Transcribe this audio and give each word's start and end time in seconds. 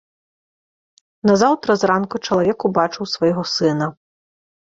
Назаўтра 1.29 1.71
зранку 1.81 2.15
чалавек 2.27 2.65
убачыў 2.71 3.05
свайго 3.13 3.43
сына. 3.55 3.87